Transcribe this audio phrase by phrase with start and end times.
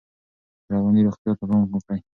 [0.71, 1.99] رواني روغتیا ته پام وکړئ.